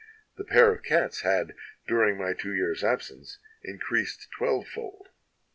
The 0.35 0.43
pair 0.43 0.71
of 0.73 0.81
cats 0.81 1.21
had, 1.21 1.53
during 1.87 2.17
my 2.17 2.33
two 2.33 2.55
years' 2.55 2.83
absence, 2.83 3.37
increased 3.63 4.29
twelvefold. 4.35 5.09